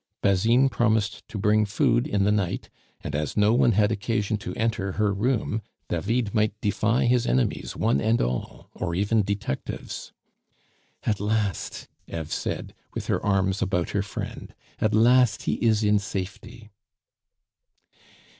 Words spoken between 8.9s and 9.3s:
even